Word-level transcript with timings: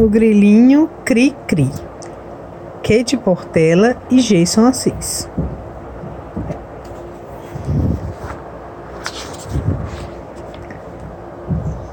O 0.00 0.08
Grilinho 0.08 0.88
Cri-Cri. 1.04 1.70
Kate 2.82 3.18
Portela 3.18 3.98
e 4.10 4.16
Jason 4.16 4.64
Assis. 4.64 5.28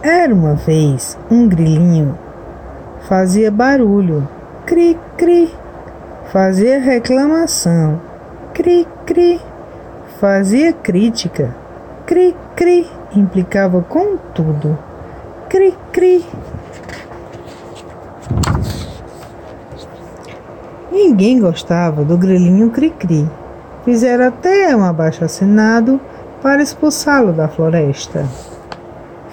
Era 0.01 0.33
uma 0.33 0.54
vez 0.54 1.20
um 1.29 1.49
grilinho, 1.49 2.17
fazia 3.09 3.52
barulho, 3.52 4.26
cri-cri, 4.66 5.54
fazia 6.32 6.80
reclamação, 6.80 8.00
cri-cri, 8.54 9.42
fazia 10.18 10.71
crítica, 10.71 11.54
cri-cri, 12.05 12.88
implicava 13.14 13.82
com 13.82 14.16
tudo, 14.34 14.80
cri-cri. 15.50 16.26
Ninguém 20.97 21.39
gostava 21.39 22.04
do 22.04 22.18
grilinho 22.18 22.71
cri-cri. 22.71 23.29
Fizeram 23.86 24.29
até 24.29 24.75
um 24.75 24.83
abaixo-assinado 24.83 26.01
para 26.42 26.64
expulsá-lo 26.64 27.32
da 27.32 27.47
floresta. 27.47 28.25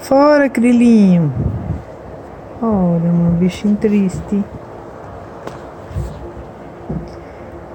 Fora, 0.02 0.46
grilinho! 0.46 1.32
Ora, 2.60 3.10
meu 3.10 3.30
bichinho 3.38 3.76
triste. 3.76 4.44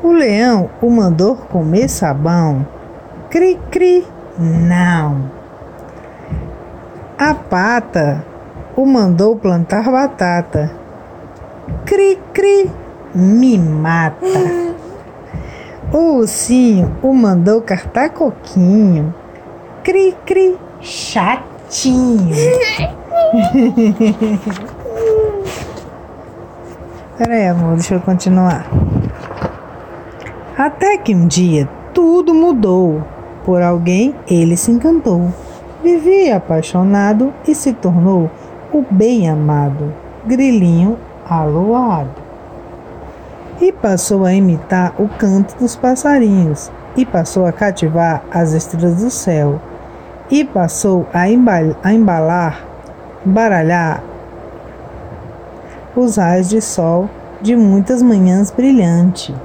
O 0.03 0.11
leão 0.11 0.69
o 0.83 0.91
mandou 0.91 1.35
comer 1.35 1.89
sabão. 1.89 2.67
Cri, 3.31 3.59
cri, 3.71 4.05
não. 4.37 5.31
A 7.17 7.33
pata 7.33 8.23
o 8.75 8.85
mandou 8.85 9.35
plantar 9.35 9.91
batata. 9.91 10.69
Cri, 11.85 12.19
cri, 12.31 12.71
me 13.13 13.57
mata. 13.57 14.25
O 15.91 16.17
ursinho 16.17 16.95
o 17.01 17.13
mandou 17.13 17.61
cartar 17.61 18.11
coquinho. 18.11 19.13
Cri, 19.83 20.15
cri, 20.25 20.55
chatinho. 20.81 22.29
Peraí, 27.17 27.47
amor, 27.47 27.73
deixa 27.73 27.95
eu 27.95 28.01
continuar. 28.01 28.67
Até 30.57 30.97
que 30.97 31.15
um 31.15 31.25
dia 31.27 31.67
tudo 31.93 32.33
mudou. 32.33 33.03
Por 33.43 33.61
alguém 33.61 34.13
ele 34.27 34.55
se 34.55 34.71
encantou. 34.71 35.33
Vivia 35.81 36.35
apaixonado 36.37 37.33
e 37.47 37.55
se 37.55 37.73
tornou 37.73 38.29
o 38.71 38.85
bem 38.91 39.27
amado, 39.29 39.91
grilinho 40.25 40.99
aloado 41.27 42.28
e 43.61 43.71
passou 43.71 44.25
a 44.25 44.33
imitar 44.33 44.93
o 44.97 45.07
canto 45.07 45.55
dos 45.57 45.75
passarinhos, 45.75 46.71
e 46.95 47.05
passou 47.05 47.45
a 47.45 47.51
cativar 47.51 48.23
as 48.31 48.53
estrelas 48.53 49.03
do 49.03 49.09
céu, 49.09 49.59
e 50.29 50.45
passou 50.45 51.07
a, 51.13 51.23
a 51.83 51.93
embalar, 51.93 52.65
baralhar 53.25 54.01
os 55.95 56.17
raios 56.17 56.49
de 56.49 56.61
sol 56.61 57.09
de 57.41 57.55
muitas 57.55 58.01
manhãs 58.01 58.51
brilhantes. 58.51 59.35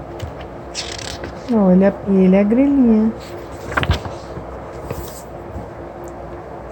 Olha, 1.52 1.94
ele 2.08 2.36
é 2.36 2.40
a 2.40 2.44
grelhinha. 2.44 3.12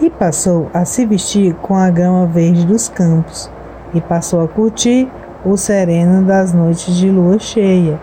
E 0.00 0.10
passou 0.10 0.68
a 0.74 0.84
se 0.84 1.06
vestir 1.06 1.54
com 1.56 1.76
a 1.76 1.90
grama 1.90 2.26
verde 2.26 2.64
dos 2.64 2.88
campos, 2.88 3.50
e 3.94 4.00
passou 4.00 4.42
a 4.42 4.48
curtir 4.48 5.08
o 5.44 5.56
sereno 5.56 6.26
das 6.26 6.52
noites 6.52 6.94
de 6.94 7.10
lua 7.10 7.38
cheia, 7.38 7.98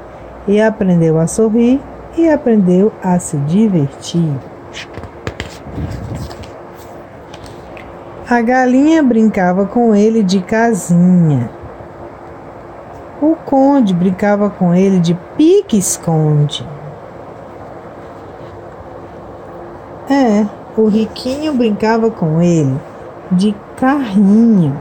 e 0.48 0.60
aprendeu 0.62 1.20
a 1.20 1.28
sorrir 1.28 1.80
e 2.18 2.30
aprendeu 2.30 2.92
a 3.04 3.20
se 3.20 3.38
divertir. 3.38 4.34
A 8.30 8.42
galinha 8.42 9.02
brincava 9.02 9.66
com 9.66 9.96
ele 9.96 10.22
de 10.22 10.42
casinha. 10.42 11.50
O 13.22 13.36
conde 13.36 13.94
brincava 13.94 14.50
com 14.50 14.74
ele 14.74 15.00
de 15.00 15.14
pique-esconde. 15.36 16.66
É, 20.10 20.46
o 20.78 20.88
riquinho 20.88 21.54
brincava 21.54 22.10
com 22.10 22.42
ele 22.42 22.80
de 23.32 23.56
carrinho. 23.76 24.80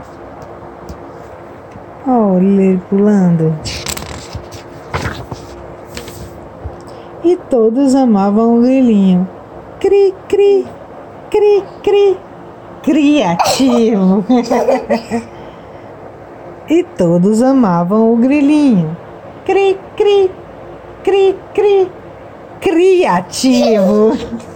Olha 2.11 2.43
ele 2.43 2.81
pulando. 2.89 3.53
E 7.23 7.35
todos 7.51 7.93
amavam 7.93 8.57
o 8.57 8.61
grilinho. 8.61 9.29
Cri, 9.79 10.15
cri, 10.27 10.65
cri, 11.29 11.63
cri. 11.83 12.17
Criativo. 12.81 14.25
e 16.67 16.83
todos 16.97 17.43
amavam 17.43 18.11
o 18.11 18.17
grilinho. 18.17 18.97
Cri, 19.45 19.77
cri, 19.95 20.31
cri, 21.03 21.35
cri. 21.53 21.91
Criativo. 22.59 24.17